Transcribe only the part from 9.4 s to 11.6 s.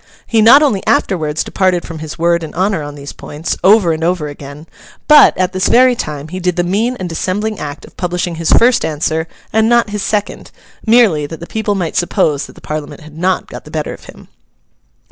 and not his second—merely that the